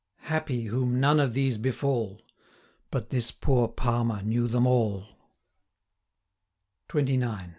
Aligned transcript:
495 0.23 0.33
Happy 0.57 0.65
whom 0.69 0.99
none 0.99 1.19
of 1.19 1.35
these 1.35 1.59
befall, 1.59 2.23
But 2.89 3.11
this 3.11 3.29
poor 3.29 3.67
Palmer 3.67 4.23
knew 4.23 4.47
them 4.47 4.65
all. 4.65 5.05
XXIX. 6.89 7.49